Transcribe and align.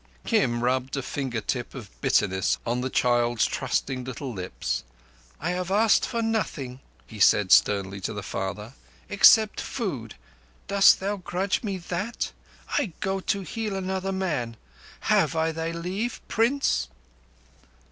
Kim 0.25 0.63
rubbed 0.63 0.97
a 0.97 1.03
finger 1.03 1.41
tip 1.41 1.75
of 1.75 2.01
bitterness 2.01 2.57
on 2.65 2.81
the 2.81 2.89
child's 2.89 3.45
trusting 3.45 4.03
little 4.03 4.33
lips. 4.33 4.83
"I 5.39 5.51
have 5.51 5.69
asked 5.69 6.07
for 6.07 6.23
nothing," 6.23 6.79
he 7.05 7.19
said 7.19 7.51
sternly 7.51 8.01
to 8.01 8.11
the 8.13 8.23
father, 8.23 8.73
"except 9.09 9.61
food. 9.61 10.15
Dost 10.67 10.99
thou 10.99 11.17
grudge 11.17 11.61
me 11.61 11.77
that? 11.77 12.31
I 12.79 12.93
go 12.99 13.19
to 13.19 13.41
heal 13.41 13.75
another 13.75 14.11
man. 14.11 14.57
Have 15.01 15.35
I 15.35 15.51
thy 15.51 15.69
leave—Prince?" 15.69 16.87